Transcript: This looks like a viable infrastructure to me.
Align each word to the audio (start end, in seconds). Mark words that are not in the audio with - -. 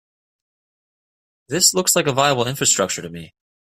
This 1.47 1.75
looks 1.75 1.95
like 1.95 2.07
a 2.07 2.11
viable 2.11 2.47
infrastructure 2.47 3.03
to 3.03 3.09
me. 3.11 3.35